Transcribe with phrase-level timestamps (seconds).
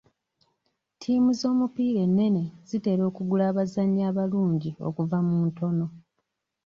[0.93, 5.85] Ttiimu z'omupiira ennene zitera okugula abazannyi abalungi okuva mu ntono.